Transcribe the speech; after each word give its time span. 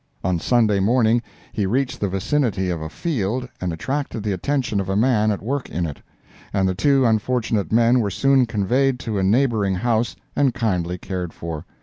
On 0.23 0.39
Sunday 0.39 0.79
morning 0.79 1.21
he 1.53 1.67
reached 1.67 1.99
the 1.99 2.09
vicinity 2.09 2.71
of 2.71 2.81
a 2.81 2.89
field 2.89 3.47
and 3.61 3.71
attracted 3.71 4.23
the 4.23 4.31
attention 4.31 4.79
of 4.79 4.89
a 4.89 4.95
man 4.95 5.29
at 5.29 5.43
work 5.43 5.69
in 5.69 5.85
it, 5.85 6.01
and 6.51 6.67
the 6.67 6.73
two 6.73 7.05
unfortunate 7.05 7.71
men 7.71 7.99
were 7.99 8.09
soon 8.09 8.47
conveyed 8.47 8.97
to 9.01 9.19
a 9.19 9.23
neighboring 9.23 9.75
house, 9.75 10.15
and 10.35 10.55
kindly 10.55 10.97
cared 10.97 11.33
for. 11.33 11.67